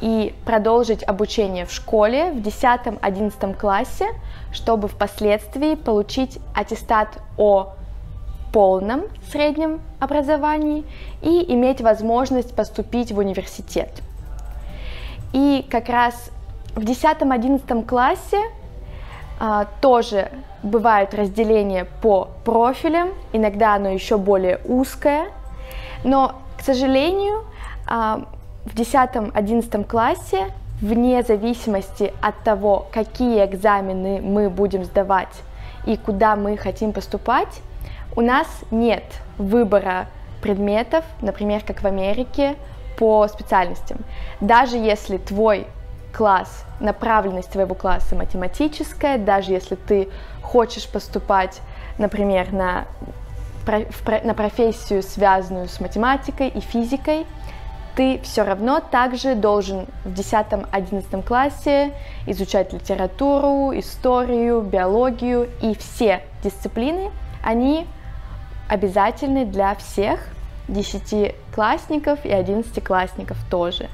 и 0.00 0.34
продолжить 0.44 1.04
обучение 1.04 1.66
в 1.66 1.72
школе 1.72 2.32
в 2.32 2.38
10-11 2.38 3.54
классе, 3.54 4.08
чтобы 4.52 4.88
впоследствии 4.88 5.76
получить 5.76 6.38
аттестат 6.54 7.18
о 7.38 7.74
полном 8.52 9.04
среднем 9.30 9.80
образовании 10.00 10.84
и 11.22 11.52
иметь 11.54 11.80
возможность 11.80 12.54
поступить 12.54 13.12
в 13.12 13.18
университет. 13.18 14.02
И 15.32 15.64
как 15.70 15.88
раз 15.88 16.30
в 16.74 16.80
10-11 16.80 17.86
классе 17.86 18.38
тоже 19.80 20.30
бывают 20.62 21.14
разделения 21.14 21.86
по 22.00 22.28
профилям, 22.44 23.08
иногда 23.32 23.74
оно 23.74 23.88
еще 23.88 24.16
более 24.16 24.60
узкое, 24.64 25.30
но, 26.04 26.36
к 26.56 26.62
сожалению, 26.62 27.44
а, 27.88 28.22
в 28.64 28.74
10-11 28.74 29.84
классе, 29.84 30.46
вне 30.80 31.22
зависимости 31.22 32.12
от 32.20 32.38
того, 32.44 32.86
какие 32.92 33.44
экзамены 33.44 34.20
мы 34.20 34.48
будем 34.48 34.84
сдавать 34.84 35.42
и 35.86 35.96
куда 35.96 36.36
мы 36.36 36.56
хотим 36.56 36.92
поступать, 36.92 37.60
у 38.14 38.20
нас 38.20 38.46
нет 38.70 39.04
выбора 39.38 40.06
предметов, 40.40 41.04
например, 41.20 41.62
как 41.66 41.82
в 41.82 41.86
Америке, 41.86 42.56
по 42.98 43.26
специальностям. 43.26 43.98
Даже 44.40 44.76
если 44.76 45.16
твой 45.16 45.66
класс, 46.12 46.64
направленность 46.80 47.50
твоего 47.50 47.74
класса 47.74 48.14
математическая, 48.14 49.18
даже 49.18 49.52
если 49.52 49.74
ты 49.74 50.08
хочешь 50.42 50.88
поступать, 50.88 51.60
например, 51.98 52.52
на, 52.52 52.86
на 54.24 54.34
профессию, 54.34 55.02
связанную 55.02 55.68
с 55.68 55.80
математикой 55.80 56.48
и 56.48 56.60
физикой, 56.60 57.26
ты 57.94 58.20
все 58.22 58.42
равно 58.42 58.80
также 58.80 59.34
должен 59.34 59.86
в 60.04 60.12
10-11 60.12 61.22
классе 61.22 61.92
изучать 62.26 62.72
литературу, 62.72 63.72
историю, 63.78 64.62
биологию 64.62 65.48
и 65.60 65.76
все 65.76 66.22
дисциплины, 66.42 67.10
они 67.44 67.86
обязательны 68.68 69.44
для 69.44 69.74
всех 69.74 70.20
десятиклассников 70.68 72.24
и 72.24 72.30
одиннадцатиклассников 72.30 73.36
тоже. 73.50 73.88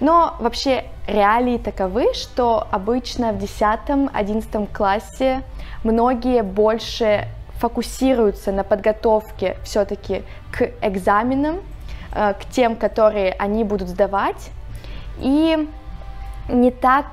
Но 0.00 0.36
вообще 0.40 0.84
реалии 1.06 1.58
таковы, 1.58 2.14
что 2.14 2.66
обычно 2.70 3.32
в 3.32 3.36
10-11 3.36 4.72
классе 4.72 5.42
многие 5.84 6.42
больше 6.42 7.28
фокусируются 7.58 8.50
на 8.52 8.64
подготовке 8.64 9.56
все-таки 9.64 10.22
к 10.50 10.70
экзаменам, 10.82 11.60
Э, 12.14 12.34
к 12.34 12.44
тем, 12.50 12.76
которые 12.76 13.32
они 13.32 13.64
будут 13.64 13.88
сдавать, 13.88 14.50
и 15.18 15.68
не 16.48 16.70
так 16.70 17.06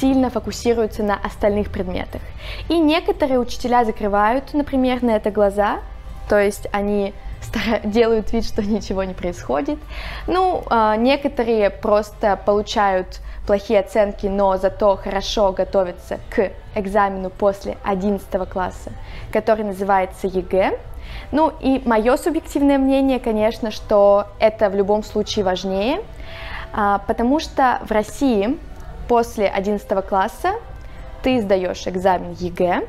сильно 0.00 0.30
фокусируются 0.30 1.04
на 1.04 1.14
остальных 1.14 1.70
предметах. 1.70 2.22
И 2.68 2.78
некоторые 2.78 3.38
учителя 3.38 3.84
закрывают, 3.84 4.52
например, 4.52 5.02
на 5.02 5.10
это 5.10 5.30
глаза, 5.30 5.78
то 6.28 6.40
есть 6.40 6.66
они 6.72 7.14
делают 7.84 8.32
вид, 8.32 8.44
что 8.44 8.62
ничего 8.62 9.04
не 9.04 9.14
происходит. 9.14 9.78
Ну, 10.26 10.62
э, 10.70 10.94
некоторые 10.96 11.70
просто 11.70 12.36
получают 12.36 13.20
плохие 13.46 13.80
оценки, 13.80 14.26
но 14.26 14.56
зато 14.56 14.96
хорошо 14.96 15.52
готовятся 15.52 16.18
к 16.30 16.50
экзамену 16.74 17.30
после 17.30 17.76
11 17.84 18.48
класса, 18.48 18.92
который 19.32 19.64
называется 19.64 20.26
ЕГЭ. 20.26 20.78
Ну 21.32 21.52
и 21.60 21.82
мое 21.84 22.16
субъективное 22.16 22.78
мнение, 22.78 23.18
конечно, 23.18 23.70
что 23.70 24.26
это 24.38 24.70
в 24.70 24.74
любом 24.74 25.02
случае 25.02 25.44
важнее, 25.44 26.02
а, 26.72 26.98
потому 27.06 27.40
что 27.40 27.80
в 27.84 27.90
России 27.90 28.58
после 29.08 29.48
11 29.48 30.02
класса 30.02 30.52
ты 31.22 31.40
сдаешь 31.40 31.86
экзамен 31.86 32.32
ЕГЭ, 32.32 32.86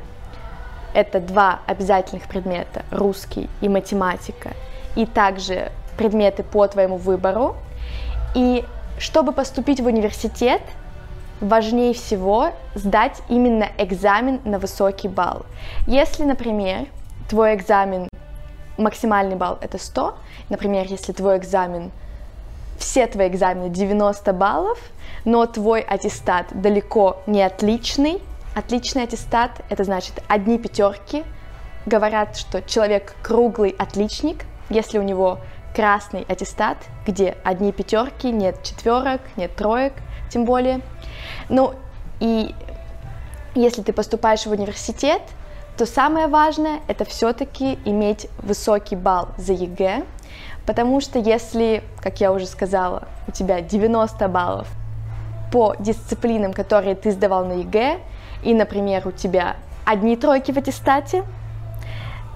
это 0.94 1.20
два 1.20 1.60
обязательных 1.66 2.28
предмета, 2.28 2.84
русский 2.90 3.50
и 3.60 3.68
математика, 3.68 4.52
и 4.96 5.06
также 5.06 5.72
предметы 5.98 6.42
по 6.42 6.66
твоему 6.66 6.96
выбору. 6.96 7.56
И 8.34 8.64
чтобы 8.98 9.32
поступить 9.32 9.80
в 9.80 9.86
университет, 9.86 10.62
важнее 11.40 11.94
всего 11.94 12.50
сдать 12.74 13.20
именно 13.28 13.68
экзамен 13.78 14.40
на 14.44 14.58
высокий 14.58 15.08
балл. 15.08 15.44
Если, 15.86 16.24
например, 16.24 16.86
твой 17.28 17.54
экзамен, 17.54 18.08
максимальный 18.78 19.36
балл 19.36 19.58
это 19.60 19.78
100, 19.78 20.14
например, 20.48 20.86
если 20.88 21.12
твой 21.12 21.38
экзамен, 21.38 21.90
все 22.78 23.06
твои 23.06 23.28
экзамены 23.28 23.68
90 23.68 24.32
баллов, 24.32 24.78
но 25.24 25.46
твой 25.46 25.80
аттестат 25.80 26.46
далеко 26.52 27.18
не 27.26 27.42
отличный, 27.42 28.20
отличный 28.54 29.04
аттестат, 29.04 29.62
это 29.68 29.84
значит 29.84 30.22
одни 30.28 30.58
пятерки, 30.58 31.24
говорят, 31.86 32.36
что 32.36 32.62
человек 32.62 33.14
круглый 33.22 33.70
отличник, 33.70 34.44
если 34.70 34.98
у 34.98 35.02
него 35.02 35.38
красный 35.74 36.24
аттестат, 36.28 36.78
где 37.06 37.36
одни 37.44 37.72
пятерки, 37.72 38.30
нет 38.30 38.62
четверок, 38.62 39.20
нет 39.36 39.54
троек, 39.56 39.92
тем 40.30 40.44
более. 40.44 40.80
Ну 41.48 41.74
и 42.20 42.54
если 43.54 43.82
ты 43.82 43.92
поступаешь 43.92 44.46
в 44.46 44.50
университет, 44.50 45.22
то 45.76 45.86
самое 45.86 46.28
важное 46.28 46.80
это 46.86 47.04
все-таки 47.04 47.78
иметь 47.84 48.28
высокий 48.38 48.96
балл 48.96 49.28
за 49.36 49.52
ЕГЭ, 49.52 50.04
потому 50.66 51.00
что 51.00 51.18
если, 51.18 51.82
как 52.00 52.20
я 52.20 52.32
уже 52.32 52.46
сказала, 52.46 53.08
у 53.26 53.32
тебя 53.32 53.60
90 53.60 54.28
баллов 54.28 54.68
по 55.52 55.74
дисциплинам, 55.78 56.52
которые 56.52 56.94
ты 56.94 57.10
сдавал 57.10 57.44
на 57.44 57.54
ЕГЭ, 57.54 57.98
и, 58.44 58.54
например, 58.54 59.08
у 59.08 59.10
тебя 59.10 59.56
одни 59.84 60.16
тройки 60.16 60.52
в 60.52 60.58
аттестате, 60.58 61.24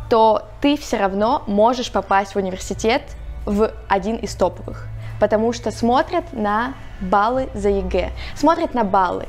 то 0.08 0.46
ты 0.60 0.76
все 0.76 0.96
равно 0.96 1.42
можешь 1.46 1.92
попасть 1.92 2.34
в 2.34 2.36
университет 2.36 3.02
в 3.44 3.72
один 3.88 4.16
из 4.16 4.34
топовых, 4.34 4.86
потому 5.20 5.52
что 5.52 5.70
смотрят 5.70 6.32
на 6.32 6.74
баллы 7.00 7.48
за 7.54 7.68
ЕГЭ, 7.68 8.10
смотрят 8.34 8.74
на 8.74 8.84
баллы. 8.84 9.26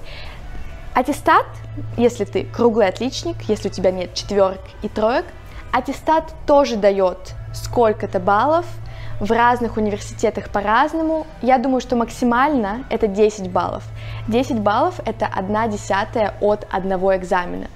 Аттестат, 0.93 1.45
если 1.98 2.25
ты 2.25 2.45
круглый 2.45 2.88
отличник, 2.88 3.38
если 3.48 3.69
у 3.69 3.71
тебя 3.71 3.91
нет 3.91 4.13
четверок 4.13 4.62
и 4.81 4.89
троек, 4.89 5.25
аттестат 5.71 6.33
тоже 6.45 6.77
дает 6.77 7.36
сколько-то 7.53 8.19
баллов, 8.19 8.65
в 9.19 9.31
разных 9.31 9.77
университетах 9.77 10.49
по-разному. 10.49 11.27
Я 11.41 11.57
думаю, 11.57 11.81
что 11.81 11.95
максимально 11.95 12.85
это 12.89 13.07
10 13.07 13.51
баллов. 13.51 13.83
10 14.27 14.59
баллов 14.59 14.99
это 15.05 15.27
1 15.27 15.69
десятая 15.69 16.35
от 16.41 16.65
одного 16.71 17.15
экзамена. 17.15 17.67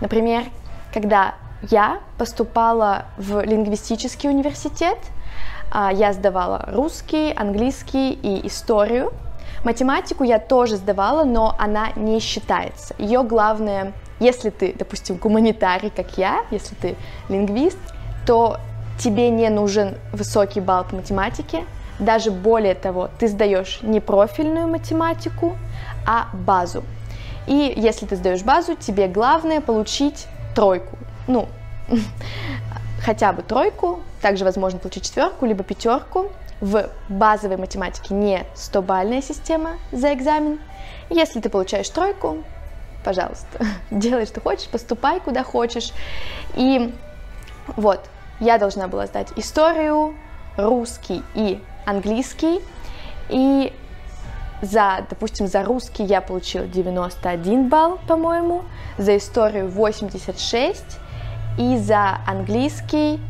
Например, 0.00 0.44
когда 0.92 1.34
я 1.70 2.00
поступала 2.18 3.06
в 3.16 3.40
лингвистический 3.42 4.28
университет, 4.28 4.98
а, 5.70 5.92
я 5.92 6.12
сдавала 6.12 6.68
русский, 6.68 7.32
английский 7.32 8.12
и 8.12 8.46
историю. 8.46 9.12
Математику 9.64 10.24
я 10.24 10.38
тоже 10.38 10.76
сдавала, 10.76 11.24
но 11.24 11.54
она 11.58 11.90
не 11.96 12.18
считается. 12.20 12.94
Ее 12.98 13.22
главное, 13.22 13.92
если 14.18 14.50
ты, 14.50 14.74
допустим, 14.76 15.16
гуманитарий, 15.16 15.90
как 15.90 16.18
я, 16.18 16.44
если 16.50 16.74
ты 16.74 16.96
лингвист, 17.28 17.78
то 18.26 18.58
тебе 19.02 19.30
не 19.30 19.48
нужен 19.48 19.96
высокий 20.12 20.60
балл 20.60 20.84
по 20.84 20.96
математике. 20.96 21.64
Даже 21.98 22.30
более 22.30 22.74
того, 22.74 23.10
ты 23.18 23.28
сдаешь 23.28 23.80
не 23.82 24.00
профильную 24.00 24.68
математику, 24.68 25.56
а 26.06 26.28
базу. 26.32 26.84
И 27.46 27.72
если 27.76 28.06
ты 28.06 28.16
сдаешь 28.16 28.42
базу, 28.42 28.76
тебе 28.76 29.08
главное 29.08 29.60
получить 29.60 30.26
тройку. 30.54 30.96
Ну, 31.26 31.48
хотя 33.04 33.32
бы 33.32 33.42
тройку, 33.42 34.00
также 34.20 34.44
возможно 34.44 34.78
получить 34.78 35.04
четверку, 35.04 35.46
либо 35.46 35.64
пятерку. 35.64 36.30
В 36.60 36.88
базовой 37.08 37.56
математике 37.56 38.14
не 38.14 38.44
100-бальная 38.54 39.20
система 39.20 39.72
за 39.90 40.14
экзамен. 40.14 40.60
Если 41.10 41.40
ты 41.40 41.48
получаешь 41.48 41.88
тройку, 41.88 42.38
пожалуйста, 43.04 43.66
делай, 43.90 44.26
что 44.26 44.40
хочешь, 44.40 44.68
поступай 44.68 45.18
куда 45.18 45.42
хочешь. 45.42 45.92
И 46.54 46.94
вот, 47.76 48.00
я 48.42 48.58
должна 48.58 48.88
была 48.88 49.06
сдать 49.06 49.28
историю, 49.36 50.14
русский 50.56 51.22
и 51.34 51.62
английский. 51.86 52.60
И 53.28 53.72
за, 54.60 55.06
допустим, 55.08 55.46
за 55.46 55.62
русский 55.64 56.02
я 56.04 56.20
получила 56.20 56.66
91 56.66 57.68
балл, 57.68 57.98
по-моему, 58.08 58.64
за 58.98 59.16
историю 59.16 59.68
86, 59.68 60.84
и 61.58 61.76
за 61.76 62.18
английский, 62.26 63.20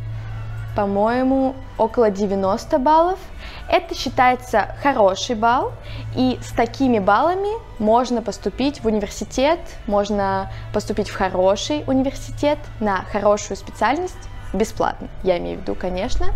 по-моему, 0.75 1.55
около 1.77 2.09
90 2.09 2.79
баллов. 2.79 3.19
Это 3.69 3.93
считается 3.95 4.75
хороший 4.81 5.35
балл, 5.35 5.73
и 6.15 6.39
с 6.43 6.51
такими 6.51 6.97
баллами 6.97 7.53
можно 7.77 8.23
поступить 8.23 8.83
в 8.83 8.87
университет, 8.87 9.59
можно 9.85 10.51
поступить 10.73 11.09
в 11.09 11.15
хороший 11.15 11.83
университет 11.85 12.57
на 12.79 13.03
хорошую 13.11 13.57
специальность 13.57 14.29
бесплатно, 14.53 15.07
я 15.23 15.37
имею 15.37 15.57
в 15.57 15.61
виду, 15.61 15.75
конечно. 15.75 16.27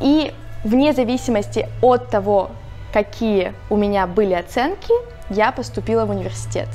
И 0.00 0.32
вне 0.64 0.92
зависимости 0.92 1.68
от 1.80 2.08
того, 2.08 2.50
какие 2.92 3.54
у 3.70 3.76
меня 3.76 4.06
были 4.06 4.34
оценки, 4.34 4.92
я 5.30 5.52
поступила 5.52 6.04
в 6.04 6.10
университет. 6.10 6.68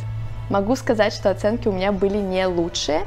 Могу 0.50 0.76
сказать, 0.76 1.14
что 1.14 1.30
оценки 1.30 1.68
у 1.68 1.72
меня 1.72 1.92
были 1.92 2.18
не 2.18 2.46
лучшие. 2.48 3.06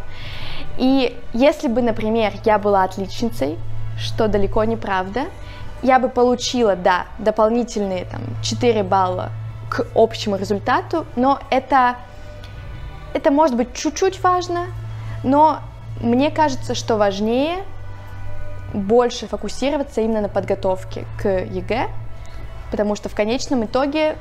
И 0.77 1.19
если 1.33 1.69
бы, 1.69 1.83
например, 1.83 2.35
я 2.45 2.59
была 2.59 2.85
отличницей, 2.85 3.59
что 3.99 4.29
далеко 4.29 4.65
не 4.65 4.77
правда, 4.77 5.27
я 5.83 5.99
бы 5.99 6.09
получила, 6.09 6.77
да, 6.77 7.07
дополнительные 7.19 8.05
там, 8.05 8.21
4 8.43 8.83
балла 8.83 9.31
к 9.71 9.87
общему 9.95 10.37
результату, 10.37 11.07
но 11.17 11.39
это, 11.51 11.97
это 13.15 13.31
может 13.31 13.57
быть 13.57 13.73
чуть-чуть 13.75 14.23
важно, 14.23 14.67
но 15.25 15.61
мне 16.01 16.31
кажется, 16.31 16.75
что 16.75 16.97
важнее 16.97 17.59
больше 18.73 19.27
фокусироваться 19.27 20.01
именно 20.01 20.23
на 20.23 20.29
подготовке 20.29 21.05
к 21.21 21.29
ЕГЭ, 21.29 21.89
потому 22.71 22.95
что 22.97 23.09
в 23.09 23.15
конечном 23.15 23.65
итоге 23.65 24.17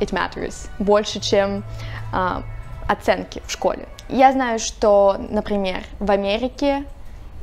it 0.00 0.10
matters 0.10 0.68
больше, 0.78 1.20
чем 1.20 1.62
а, 2.12 2.42
оценки 2.88 3.42
в 3.46 3.50
школе. 3.50 3.86
Я 4.08 4.32
знаю, 4.32 4.58
что, 4.58 5.16
например, 5.30 5.82
в 6.00 6.10
Америке 6.10 6.84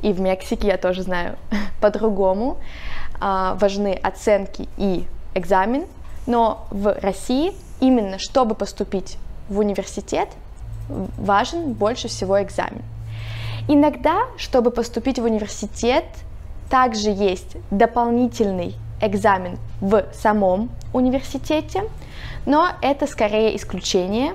и 0.01 0.13
в 0.13 0.19
Мексике, 0.19 0.67
я 0.67 0.77
тоже 0.77 1.03
знаю, 1.03 1.37
по-другому 1.81 2.57
а, 3.19 3.55
важны 3.55 3.93
оценки 3.93 4.67
и 4.77 5.05
экзамен, 5.35 5.85
но 6.27 6.65
в 6.71 6.99
России 7.01 7.53
именно 7.79 8.19
чтобы 8.19 8.55
поступить 8.55 9.17
в 9.49 9.59
университет, 9.59 10.29
важен 11.17 11.73
больше 11.73 12.07
всего 12.07 12.41
экзамен. 12.41 12.83
Иногда, 13.73 14.23
чтобы 14.35 14.69
поступить 14.69 15.17
в 15.17 15.23
университет, 15.23 16.03
также 16.69 17.09
есть 17.09 17.55
дополнительный 17.71 18.75
экзамен 18.99 19.59
в 19.79 20.07
самом 20.11 20.69
университете, 20.91 21.83
но 22.45 22.67
это 22.81 23.07
скорее 23.07 23.55
исключение. 23.55 24.33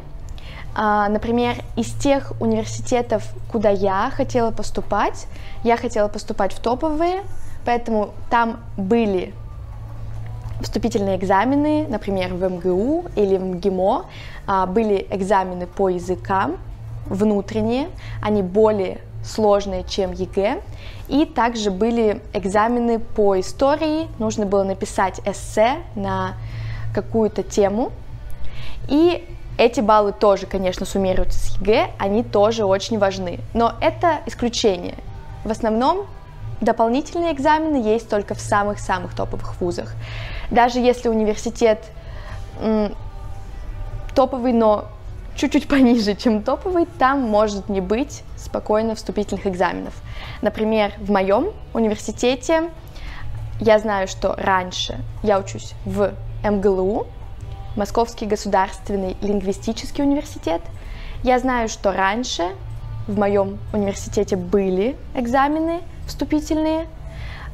А, 0.74 1.10
например, 1.10 1.56
из 1.76 1.92
тех 1.92 2.32
университетов, 2.40 3.24
куда 3.52 3.68
я 3.68 4.10
хотела 4.10 4.52
поступать, 4.52 5.26
я 5.64 5.76
хотела 5.76 6.08
поступать 6.08 6.54
в 6.54 6.60
топовые, 6.60 7.20
поэтому 7.66 8.14
там 8.30 8.60
были 8.78 9.34
вступительные 10.62 11.18
экзамены, 11.18 11.84
например, 11.86 12.32
в 12.32 12.42
МГУ 12.42 13.04
или 13.16 13.36
в 13.36 13.44
МГИМО, 13.44 14.06
а, 14.46 14.64
были 14.64 15.06
экзамены 15.10 15.66
по 15.66 15.90
языкам 15.90 16.56
внутренние, 17.10 17.90
они 18.22 18.40
более 18.40 19.00
сложные, 19.26 19.84
чем 19.84 20.12
ЕГЭ. 20.12 20.62
И 21.08 21.26
также 21.26 21.70
были 21.70 22.22
экзамены 22.32 22.98
по 22.98 23.38
истории, 23.38 24.08
нужно 24.18 24.46
было 24.46 24.64
написать 24.64 25.20
эссе 25.24 25.78
на 25.94 26.34
какую-то 26.94 27.42
тему. 27.42 27.92
И 28.88 29.28
эти 29.58 29.80
баллы 29.80 30.12
тоже, 30.12 30.46
конечно, 30.46 30.86
суммируются 30.86 31.38
с 31.38 31.56
ЕГЭ, 31.58 31.90
они 31.98 32.22
тоже 32.22 32.64
очень 32.64 32.98
важны. 32.98 33.40
Но 33.54 33.74
это 33.80 34.20
исключение. 34.26 34.94
В 35.44 35.50
основном 35.50 36.06
дополнительные 36.60 37.32
экзамены 37.32 37.76
есть 37.76 38.08
только 38.08 38.34
в 38.34 38.40
самых-самых 38.40 39.14
топовых 39.14 39.60
вузах. 39.60 39.94
Даже 40.50 40.78
если 40.78 41.08
университет 41.08 41.84
топовый, 44.14 44.52
но 44.52 44.86
чуть-чуть 45.36 45.68
пониже, 45.68 46.14
чем 46.14 46.42
топовый, 46.42 46.86
там 46.98 47.20
может 47.22 47.68
не 47.68 47.80
быть 47.80 48.22
спокойно 48.36 48.94
вступительных 48.94 49.46
экзаменов. 49.46 49.94
Например, 50.42 50.92
в 50.98 51.10
моем 51.10 51.52
университете 51.74 52.70
я 53.60 53.78
знаю, 53.78 54.08
что 54.08 54.34
раньше 54.36 54.98
я 55.22 55.38
учусь 55.38 55.74
в 55.84 56.12
МГЛУ, 56.42 57.06
Московский 57.76 58.24
государственный 58.24 59.16
лингвистический 59.20 60.02
университет. 60.02 60.62
Я 61.22 61.38
знаю, 61.38 61.68
что 61.68 61.92
раньше 61.92 62.44
в 63.06 63.18
моем 63.18 63.58
университете 63.72 64.36
были 64.36 64.96
экзамены 65.14 65.82
вступительные, 66.06 66.86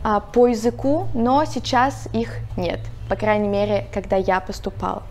а, 0.04 0.20
по 0.20 0.48
языку, 0.48 1.08
но 1.14 1.44
сейчас 1.44 2.08
их 2.12 2.38
нет, 2.56 2.80
по 3.08 3.16
крайней 3.16 3.48
мере, 3.48 3.86
когда 3.92 4.16
я 4.16 4.40
поступала. 4.40 5.02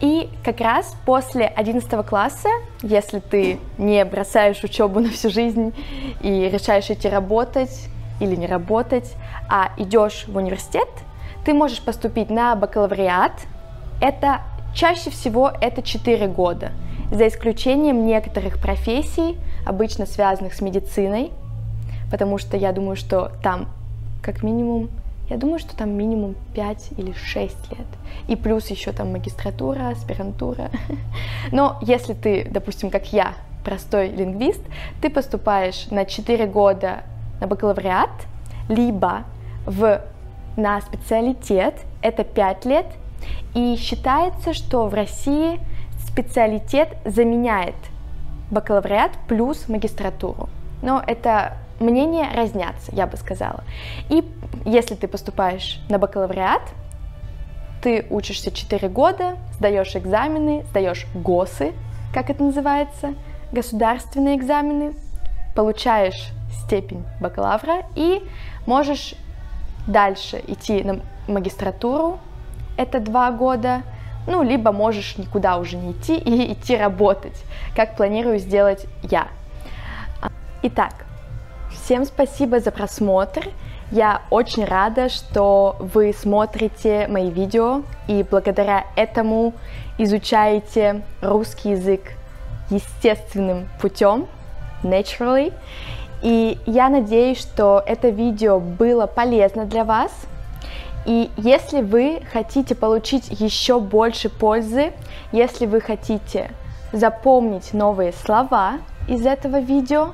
И 0.00 0.28
как 0.44 0.60
раз 0.60 0.94
после 1.06 1.46
11 1.46 2.06
класса, 2.06 2.48
если 2.82 3.20
ты 3.20 3.58
не 3.78 4.04
бросаешь 4.04 4.62
учебу 4.62 5.00
на 5.00 5.10
всю 5.10 5.30
жизнь 5.30 5.72
и 6.20 6.48
решаешь 6.48 6.90
идти 6.90 7.08
работать 7.08 7.88
или 8.20 8.36
не 8.36 8.46
работать, 8.46 9.14
а 9.48 9.70
идешь 9.76 10.26
в 10.26 10.36
университет, 10.36 10.88
ты 11.44 11.54
можешь 11.54 11.80
поступить 11.80 12.30
на 12.30 12.54
бакалавриат. 12.56 13.32
Это 14.00 14.40
чаще 14.74 15.10
всего 15.10 15.52
это 15.60 15.82
4 15.82 16.26
года, 16.26 16.72
за 17.10 17.28
исключением 17.28 18.06
некоторых 18.06 18.58
профессий, 18.58 19.36
обычно 19.64 20.06
связанных 20.06 20.54
с 20.54 20.60
медициной, 20.60 21.30
потому 22.10 22.38
что 22.38 22.56
я 22.56 22.72
думаю, 22.72 22.96
что 22.96 23.32
там 23.42 23.68
как 24.22 24.42
минимум 24.42 24.90
я 25.28 25.38
думаю, 25.38 25.58
что 25.58 25.74
там 25.74 25.90
минимум 25.90 26.34
5 26.54 26.90
или 26.98 27.12
6 27.12 27.70
лет. 27.70 27.86
И 28.28 28.36
плюс 28.36 28.68
еще 28.68 28.92
там 28.92 29.12
магистратура, 29.12 29.88
аспирантура. 29.88 30.70
Но 31.52 31.78
если 31.80 32.12
ты, 32.12 32.46
допустим, 32.50 32.90
как 32.90 33.12
я, 33.12 33.34
простой 33.64 34.08
лингвист, 34.10 34.60
ты 35.00 35.08
поступаешь 35.08 35.86
на 35.90 36.04
4 36.04 36.46
года 36.46 37.04
на 37.40 37.46
бакалавриат, 37.46 38.10
либо 38.68 39.24
в, 39.64 40.02
на 40.56 40.80
специалитет, 40.82 41.74
это 42.02 42.22
5 42.24 42.64
лет, 42.66 42.86
и 43.54 43.76
считается, 43.76 44.52
что 44.52 44.86
в 44.88 44.94
России 44.94 45.58
специалитет 46.06 46.96
заменяет 47.06 47.74
бакалавриат 48.50 49.12
плюс 49.26 49.68
магистратуру. 49.68 50.48
Но 50.82 51.02
это 51.06 51.56
мнения 51.84 52.28
разнятся, 52.34 52.90
я 52.92 53.06
бы 53.06 53.16
сказала. 53.16 53.62
И 54.08 54.24
если 54.64 54.94
ты 54.94 55.06
поступаешь 55.06 55.80
на 55.88 55.98
бакалавриат, 55.98 56.62
ты 57.82 58.06
учишься 58.10 58.50
4 58.50 58.88
года, 58.88 59.36
сдаешь 59.52 59.94
экзамены, 59.94 60.64
сдаешь 60.70 61.06
ГОСы, 61.14 61.72
как 62.12 62.30
это 62.30 62.42
называется, 62.42 63.14
государственные 63.52 64.36
экзамены, 64.36 64.94
получаешь 65.54 66.30
степень 66.50 67.04
бакалавра 67.20 67.84
и 67.94 68.22
можешь 68.66 69.14
дальше 69.86 70.42
идти 70.46 70.82
на 70.82 71.00
магистратуру, 71.28 72.18
это 72.76 73.00
два 73.00 73.30
года, 73.30 73.82
ну, 74.26 74.42
либо 74.42 74.72
можешь 74.72 75.18
никуда 75.18 75.58
уже 75.58 75.76
не 75.76 75.92
идти 75.92 76.16
и 76.16 76.52
идти 76.52 76.76
работать, 76.76 77.44
как 77.76 77.96
планирую 77.96 78.38
сделать 78.38 78.86
я. 79.02 79.28
Итак, 80.62 81.04
Всем 81.74 82.04
спасибо 82.04 82.60
за 82.60 82.70
просмотр. 82.70 83.50
Я 83.90 84.22
очень 84.30 84.64
рада, 84.64 85.08
что 85.08 85.76
вы 85.78 86.14
смотрите 86.18 87.06
мои 87.08 87.30
видео 87.30 87.82
и 88.08 88.22
благодаря 88.22 88.86
этому 88.96 89.52
изучаете 89.98 91.02
русский 91.20 91.70
язык 91.70 92.12
естественным 92.70 93.68
путем, 93.80 94.26
naturally. 94.82 95.52
И 96.22 96.58
я 96.64 96.88
надеюсь, 96.88 97.38
что 97.38 97.82
это 97.84 98.08
видео 98.08 98.60
было 98.60 99.06
полезно 99.06 99.66
для 99.66 99.84
вас. 99.84 100.12
И 101.04 101.30
если 101.36 101.82
вы 101.82 102.22
хотите 102.32 102.74
получить 102.74 103.28
еще 103.28 103.78
больше 103.78 104.30
пользы, 104.30 104.92
если 105.32 105.66
вы 105.66 105.80
хотите 105.80 106.50
запомнить 106.92 107.74
новые 107.74 108.12
слова 108.12 108.78
из 109.06 109.26
этого 109.26 109.60
видео, 109.60 110.12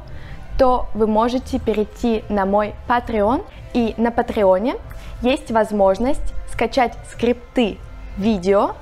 то 0.60 0.88
вы 0.92 1.06
можете 1.06 1.58
перейти 1.58 2.22
на 2.28 2.44
мой 2.44 2.74
Patreon. 2.86 3.46
И 3.72 3.94
на 3.96 4.10
Патреоне 4.10 4.76
есть 5.22 5.50
возможность 5.50 6.34
скачать 6.52 6.92
скрипты 7.10 7.78
видео 8.18 8.72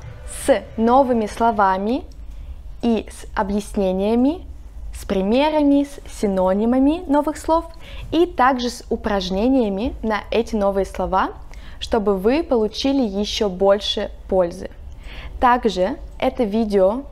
с 0.44 0.60
новыми 0.76 1.26
словами 1.26 2.02
и 2.82 3.06
с 3.08 3.26
объяснениями, 3.38 4.44
с 4.92 5.04
примерами, 5.04 5.84
с 5.84 6.20
синонимами 6.20 7.04
новых 7.06 7.36
слов 7.38 7.66
и 8.10 8.26
также 8.26 8.70
с 8.70 8.84
упражнениями 8.90 9.94
на 10.02 10.22
эти 10.32 10.56
новые 10.56 10.84
слова, 10.84 11.30
чтобы 11.78 12.16
вы 12.16 12.42
получили 12.42 13.06
еще 13.06 13.48
больше 13.48 14.10
пользы. 14.28 14.70
Также 15.38 15.96
это 16.18 16.42
видео 16.42 17.04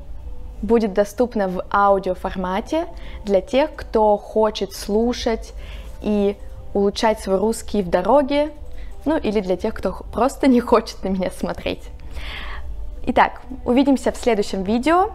будет 0.63 0.93
доступна 0.93 1.49
в 1.49 1.65
аудиоформате 1.71 2.87
для 3.25 3.41
тех, 3.41 3.75
кто 3.75 4.17
хочет 4.17 4.73
слушать 4.73 5.53
и 6.03 6.37
улучшать 6.75 7.21
свой 7.21 7.39
русский 7.39 7.83
в 7.83 7.89
дороге, 7.89 8.51
ну 9.05 9.17
или 9.17 9.41
для 9.41 9.57
тех, 9.57 9.75
кто 9.75 9.93
просто 10.13 10.47
не 10.47 10.61
хочет 10.61 11.03
на 11.05 11.09
меня 11.09 11.31
смотреть. 11.31 11.83
Итак, 13.07 13.43
увидимся 13.65 14.11
в 14.13 14.17
следующем 14.17 14.63
видео. 14.65 15.11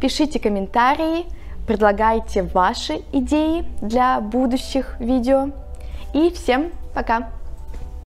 Пишите 0.00 0.40
комментарии, 0.40 1.26
предлагайте 1.66 2.42
ваши 2.42 3.02
идеи 3.12 3.64
для 3.80 4.20
будущих 4.20 4.98
видео. 4.98 5.50
И 6.14 6.30
всем 6.30 6.72
пока! 6.94 7.30